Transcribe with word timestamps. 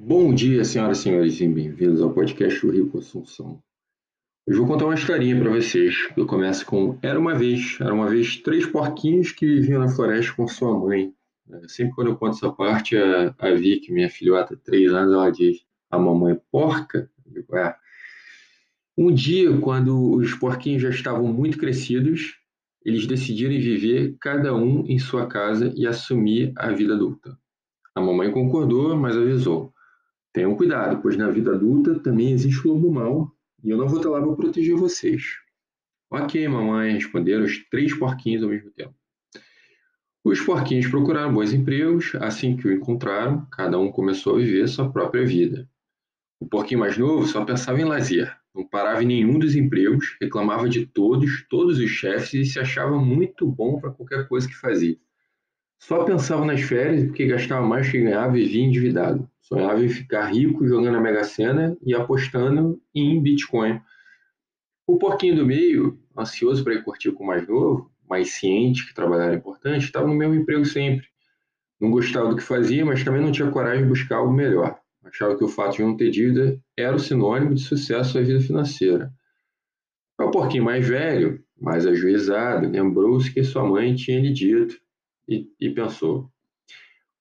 Bom 0.00 0.32
dia, 0.32 0.64
senhoras 0.64 1.00
e 1.00 1.02
senhores, 1.02 1.40
e 1.40 1.48
bem-vindos 1.48 2.00
ao 2.00 2.12
podcast 2.14 2.64
do 2.64 2.70
Rico 2.70 2.98
Assunção. 2.98 3.60
Hoje 4.46 4.56
vou 4.56 4.68
contar 4.68 4.84
uma 4.84 4.94
historinha 4.94 5.36
para 5.36 5.50
vocês. 5.50 6.08
Eu 6.16 6.24
começo 6.24 6.64
com 6.64 6.96
Era 7.02 7.18
uma 7.18 7.34
vez. 7.34 7.76
Era 7.80 7.92
uma 7.92 8.08
vez 8.08 8.36
três 8.36 8.64
porquinhos 8.64 9.32
que 9.32 9.44
viviam 9.44 9.80
na 9.80 9.88
floresta 9.88 10.32
com 10.36 10.46
sua 10.46 10.78
mãe. 10.78 11.12
É, 11.50 11.66
sempre 11.66 11.96
quando 11.96 12.10
eu 12.10 12.16
conto 12.16 12.36
essa 12.36 12.48
parte, 12.48 12.96
a, 12.96 13.34
a 13.36 13.50
Vicky, 13.50 13.90
minha 13.90 14.08
filhota, 14.08 14.56
três 14.56 14.92
anos, 14.92 15.12
ela 15.12 15.30
diz: 15.32 15.64
A 15.90 15.98
mamãe 15.98 16.34
é 16.34 16.40
porca? 16.52 17.10
Eu 17.26 17.32
digo, 17.32 17.56
é. 17.56 17.74
Um 18.96 19.12
dia, 19.12 19.58
quando 19.58 20.14
os 20.14 20.32
porquinhos 20.32 20.80
já 20.80 20.90
estavam 20.90 21.26
muito 21.26 21.58
crescidos, 21.58 22.36
eles 22.84 23.04
decidiram 23.04 23.60
viver 23.60 24.16
cada 24.20 24.54
um 24.54 24.86
em 24.86 25.00
sua 25.00 25.26
casa 25.26 25.72
e 25.74 25.88
assumir 25.88 26.52
a 26.56 26.70
vida 26.70 26.94
adulta. 26.94 27.36
A 27.96 28.00
mamãe 28.00 28.30
concordou, 28.30 28.96
mas 28.96 29.16
avisou: 29.16 29.74
Tenham 30.38 30.54
cuidado, 30.54 31.02
pois 31.02 31.16
na 31.16 31.28
vida 31.28 31.50
adulta 31.50 31.98
também 31.98 32.30
existe 32.30 32.64
o 32.68 32.72
lobo 32.72 32.92
mau 32.92 33.34
e 33.64 33.70
eu 33.70 33.76
não 33.76 33.88
vou 33.88 33.96
estar 33.96 34.08
lá 34.08 34.22
para 34.22 34.36
proteger 34.36 34.76
vocês. 34.76 35.36
Ok, 36.08 36.46
mamãe, 36.46 36.92
responderam 36.92 37.44
os 37.44 37.58
três 37.68 37.92
porquinhos 37.92 38.44
ao 38.44 38.48
mesmo 38.48 38.70
tempo. 38.70 38.94
Os 40.22 40.40
porquinhos 40.40 40.86
procuraram 40.86 41.34
bons 41.34 41.52
empregos, 41.52 42.14
assim 42.20 42.56
que 42.56 42.68
o 42.68 42.72
encontraram, 42.72 43.48
cada 43.50 43.80
um 43.80 43.90
começou 43.90 44.36
a 44.36 44.38
viver 44.38 44.68
sua 44.68 44.88
própria 44.92 45.26
vida. 45.26 45.68
O 46.38 46.46
porquinho 46.46 46.78
mais 46.78 46.96
novo 46.96 47.26
só 47.26 47.44
pensava 47.44 47.80
em 47.80 47.84
lazer, 47.84 48.32
não 48.54 48.64
parava 48.64 49.02
em 49.02 49.08
nenhum 49.08 49.40
dos 49.40 49.56
empregos, 49.56 50.16
reclamava 50.22 50.68
de 50.68 50.86
todos, 50.86 51.44
todos 51.50 51.80
os 51.80 51.90
chefes 51.90 52.32
e 52.32 52.44
se 52.44 52.60
achava 52.60 52.96
muito 52.96 53.44
bom 53.44 53.80
para 53.80 53.90
qualquer 53.90 54.28
coisa 54.28 54.46
que 54.46 54.54
fazia. 54.54 54.96
Só 55.78 56.04
pensava 56.04 56.44
nas 56.44 56.60
férias 56.60 57.04
porque 57.04 57.26
gastava 57.26 57.64
mais 57.64 57.88
que 57.88 58.00
ganhava 58.00 58.36
e 58.36 58.44
vivia 58.44 58.64
endividado. 58.64 59.30
Sonhava 59.40 59.82
em 59.82 59.88
ficar 59.88 60.26
rico 60.26 60.66
jogando 60.66 60.96
a 60.96 61.00
Mega 61.00 61.24
Sena 61.24 61.76
e 61.82 61.94
apostando 61.94 62.80
em 62.94 63.22
Bitcoin. 63.22 63.80
O 64.86 64.98
porquinho 64.98 65.36
do 65.36 65.46
meio, 65.46 65.98
ansioso 66.18 66.64
para 66.64 66.74
ir 66.74 66.82
curtir 66.82 67.12
com 67.12 67.22
o 67.22 67.26
mais 67.26 67.46
novo, 67.46 67.90
mais 68.08 68.32
ciente 68.32 68.86
que 68.86 68.94
trabalhar 68.94 69.26
era 69.26 69.36
importante, 69.36 69.84
estava 69.84 70.06
no 70.06 70.14
mesmo 70.14 70.34
emprego 70.34 70.64
sempre. 70.64 71.06
Não 71.80 71.90
gostava 71.90 72.28
do 72.28 72.36
que 72.36 72.42
fazia, 72.42 72.84
mas 72.84 73.04
também 73.04 73.22
não 73.22 73.30
tinha 73.30 73.50
coragem 73.50 73.84
de 73.84 73.88
buscar 73.88 74.16
algo 74.16 74.32
melhor. 74.32 74.78
Achava 75.04 75.36
que 75.38 75.44
o 75.44 75.48
fato 75.48 75.76
de 75.76 75.82
não 75.82 75.96
ter 75.96 76.10
dívida 76.10 76.60
era 76.76 76.96
o 76.96 76.98
sinônimo 76.98 77.54
de 77.54 77.62
sucesso 77.62 78.18
na 78.18 78.26
vida 78.26 78.40
financeira. 78.40 79.12
O 80.20 80.30
porquinho 80.30 80.64
mais 80.64 80.86
velho, 80.86 81.42
mais 81.56 81.86
ajuizado, 81.86 82.68
lembrou-se 82.68 83.32
que 83.32 83.44
sua 83.44 83.64
mãe 83.64 83.94
tinha 83.94 84.20
lhe 84.20 84.32
dito 84.32 84.76
e, 85.28 85.46
e 85.60 85.70
pensou: 85.70 86.30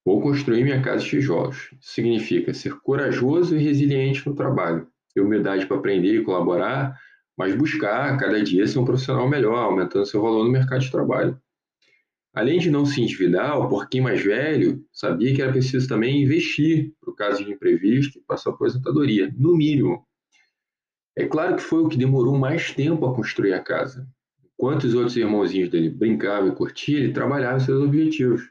vou 0.05 0.21
construir 0.21 0.63
minha 0.63 0.81
casa 0.81 1.03
de 1.03 1.09
tijolos. 1.09 1.69
Isso 1.79 1.93
significa 1.93 2.53
ser 2.53 2.75
corajoso 2.79 3.55
e 3.55 3.61
resiliente 3.61 4.25
no 4.27 4.33
trabalho, 4.33 4.87
ter 5.13 5.21
humildade 5.21 5.65
para 5.65 5.77
aprender 5.77 6.21
e 6.21 6.23
colaborar, 6.23 6.97
mas 7.37 7.53
buscar 7.53 8.17
cada 8.17 8.41
dia 8.41 8.65
ser 8.65 8.79
um 8.79 8.85
profissional 8.85 9.27
melhor, 9.27 9.57
aumentando 9.57 10.05
seu 10.05 10.21
valor 10.21 10.45
no 10.45 10.51
mercado 10.51 10.81
de 10.81 10.91
trabalho. 10.91 11.39
Além 12.33 12.59
de 12.59 12.69
não 12.69 12.85
se 12.85 13.01
endividar, 13.01 13.59
o 13.59 13.67
porquinho 13.67 14.03
mais 14.03 14.23
velho 14.23 14.85
sabia 14.93 15.33
que 15.33 15.41
era 15.41 15.51
preciso 15.51 15.87
também 15.87 16.21
investir 16.21 16.93
para 17.01 17.09
o 17.09 17.15
caso 17.15 17.43
de 17.43 17.51
imprevisto 17.51 18.21
para 18.27 18.37
sua 18.37 18.53
aposentadoria, 18.53 19.33
no 19.35 19.57
mínimo. 19.57 20.05
É 21.15 21.25
claro 21.25 21.55
que 21.55 21.63
foi 21.63 21.81
o 21.81 21.89
que 21.89 21.97
demorou 21.97 22.37
mais 22.37 22.71
tempo 22.71 23.07
a 23.07 23.15
construir 23.15 23.53
a 23.53 23.59
casa. 23.59 24.07
Enquanto 24.59 24.85
os 24.85 24.95
outros 24.95 25.15
irmãozinhos 25.15 25.69
dele 25.69 25.89
brincavam 25.89 26.49
e 26.49 26.55
curtiam, 26.55 26.99
ele 26.99 27.13
trabalhava 27.13 27.59
seus 27.59 27.83
objetivos. 27.83 28.49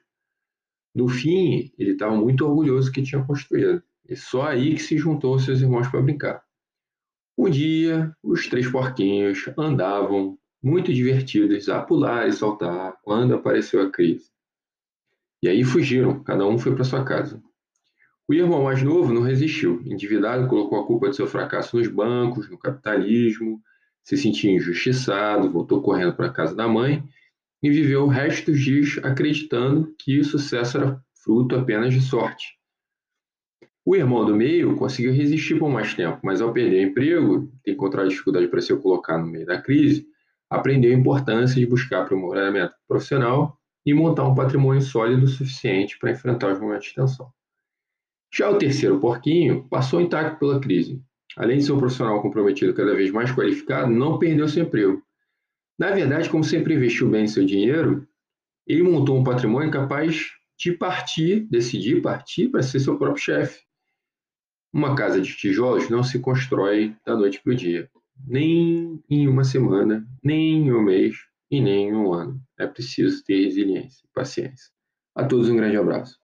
No 0.94 1.08
fim, 1.08 1.72
ele 1.76 1.92
estava 1.92 2.14
muito 2.14 2.46
orgulhoso 2.46 2.88
do 2.88 2.94
que 2.94 3.02
tinha 3.02 3.24
construído. 3.24 3.82
E 4.08 4.14
só 4.14 4.44
aí 4.44 4.74
que 4.74 4.82
se 4.82 4.96
juntou 4.96 5.32
aos 5.32 5.44
seus 5.44 5.60
irmãos 5.60 5.88
para 5.88 6.00
brincar. 6.00 6.42
Um 7.36 7.50
dia, 7.50 8.16
os 8.22 8.46
três 8.46 8.70
porquinhos 8.70 9.44
andavam 9.58 10.38
muito 10.62 10.92
divertidos 10.92 11.68
a 11.68 11.82
pular 11.82 12.28
e 12.28 12.32
saltar 12.32 12.96
quando 13.02 13.34
apareceu 13.34 13.82
a 13.82 13.90
crise. 13.90 14.30
E 15.42 15.48
aí 15.48 15.64
fugiram, 15.64 16.22
cada 16.22 16.46
um 16.46 16.56
foi 16.56 16.74
para 16.74 16.84
sua 16.84 17.04
casa. 17.04 17.42
O 18.28 18.34
irmão 18.34 18.64
mais 18.64 18.82
novo 18.82 19.12
não 19.12 19.22
resistiu. 19.22 19.82
Endividado, 19.84 20.48
colocou 20.48 20.80
a 20.80 20.86
culpa 20.86 21.10
de 21.10 21.16
seu 21.16 21.26
fracasso 21.26 21.76
nos 21.76 21.88
bancos, 21.88 22.48
no 22.48 22.58
capitalismo, 22.58 23.60
se 24.06 24.16
sentiu 24.16 24.52
injustiçado, 24.52 25.50
voltou 25.50 25.82
correndo 25.82 26.14
para 26.14 26.26
a 26.26 26.32
casa 26.32 26.54
da 26.54 26.68
mãe 26.68 27.02
e 27.60 27.68
viveu 27.68 28.04
o 28.04 28.08
resto 28.08 28.52
dos 28.52 28.60
dias 28.60 28.98
acreditando 29.02 29.92
que 29.98 30.20
o 30.20 30.24
sucesso 30.24 30.78
era 30.78 31.00
fruto 31.24 31.56
apenas 31.56 31.92
de 31.92 32.00
sorte. 32.00 32.54
O 33.84 33.96
irmão 33.96 34.24
do 34.24 34.34
meio 34.34 34.76
conseguiu 34.76 35.12
resistir 35.12 35.58
por 35.58 35.68
mais 35.68 35.92
tempo, 35.92 36.20
mas 36.22 36.40
ao 36.40 36.52
perder 36.52 36.86
o 36.86 36.90
emprego, 36.90 37.52
ter 37.64 37.72
encontrado 37.72 38.08
dificuldade 38.08 38.46
para 38.46 38.60
se 38.60 38.76
colocar 38.76 39.18
no 39.18 39.26
meio 39.26 39.44
da 39.44 39.60
crise, 39.60 40.06
aprendeu 40.48 40.92
a 40.92 40.98
importância 40.98 41.58
de 41.58 41.66
buscar 41.66 42.02
aprimoramento 42.02 42.74
profissional 42.86 43.58
e 43.84 43.92
montar 43.92 44.24
um 44.28 44.34
patrimônio 44.36 44.82
sólido 44.82 45.24
o 45.24 45.28
suficiente 45.28 45.98
para 45.98 46.12
enfrentar 46.12 46.52
os 46.52 46.60
momentos 46.60 46.86
de 46.86 46.94
tensão. 46.94 47.28
Já 48.32 48.50
o 48.50 48.58
terceiro 48.58 49.00
porquinho 49.00 49.68
passou 49.68 50.00
intacto 50.00 50.38
pela 50.38 50.60
crise. 50.60 51.02
Além 51.36 51.58
de 51.58 51.64
ser 51.64 51.72
um 51.72 51.78
profissional 51.78 52.22
comprometido 52.22 52.72
cada 52.74 52.94
vez 52.94 53.10
mais 53.10 53.30
qualificado, 53.30 53.90
não 53.90 54.18
perdeu 54.18 54.48
seu 54.48 54.64
emprego. 54.64 55.02
Na 55.78 55.90
verdade, 55.90 56.30
como 56.30 56.42
sempre 56.42 56.74
investiu 56.74 57.08
bem 57.08 57.26
seu 57.26 57.44
dinheiro, 57.44 58.06
ele 58.66 58.82
montou 58.82 59.18
um 59.18 59.24
patrimônio 59.24 59.70
capaz 59.70 60.32
de 60.58 60.72
partir, 60.72 61.46
decidir 61.50 62.00
partir 62.00 62.48
para 62.48 62.62
ser 62.62 62.80
seu 62.80 62.98
próprio 62.98 63.22
chefe. 63.22 63.60
Uma 64.72 64.94
casa 64.94 65.20
de 65.20 65.36
tijolos 65.36 65.90
não 65.90 66.02
se 66.02 66.18
constrói 66.18 66.96
da 67.04 67.14
noite 67.14 67.40
para 67.42 67.52
o 67.52 67.56
dia 67.56 67.90
nem 68.24 69.02
em 69.10 69.28
uma 69.28 69.44
semana, 69.44 70.06
nem 70.22 70.66
em 70.66 70.72
um 70.72 70.82
mês 70.82 71.16
e 71.50 71.60
nem 71.60 71.88
em 71.88 71.94
um 71.94 72.12
ano. 72.12 72.40
É 72.58 72.66
preciso 72.66 73.22
ter 73.24 73.44
resiliência 73.44 74.04
e 74.04 74.14
paciência. 74.14 74.70
A 75.14 75.24
todos 75.24 75.48
um 75.48 75.56
grande 75.56 75.76
abraço. 75.76 76.16